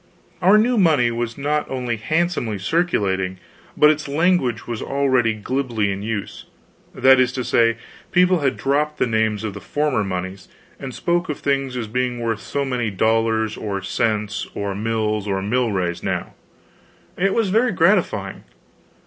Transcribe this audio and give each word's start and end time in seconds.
Our 0.41 0.57
new 0.57 0.79
money 0.79 1.11
was 1.11 1.37
not 1.37 1.69
only 1.69 1.97
handsomely 1.97 2.57
circulating, 2.57 3.37
but 3.77 3.91
its 3.91 4.07
language 4.07 4.65
was 4.65 4.81
already 4.81 5.35
glibly 5.35 5.91
in 5.91 6.01
use; 6.01 6.45
that 6.95 7.19
is 7.19 7.31
to 7.33 7.43
say, 7.43 7.77
people 8.11 8.39
had 8.39 8.57
dropped 8.57 8.97
the 8.97 9.05
names 9.05 9.43
of 9.43 9.53
the 9.53 9.59
former 9.61 10.03
moneys, 10.03 10.47
and 10.79 10.91
spoke 10.95 11.29
of 11.29 11.37
things 11.39 11.77
as 11.77 11.85
being 11.85 12.19
worth 12.19 12.39
so 12.41 12.65
many 12.65 12.89
dollars 12.89 13.55
or 13.55 13.79
cents 13.83 14.47
or 14.55 14.73
mills 14.73 15.27
or 15.27 15.39
milrays 15.39 16.01
now. 16.01 16.33
It 17.15 17.35
was 17.35 17.49
very 17.49 17.71
gratifying. 17.71 18.43